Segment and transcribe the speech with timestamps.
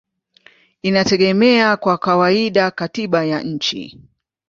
[0.81, 3.99] inategemea kwa kawaida katiba ya nchi.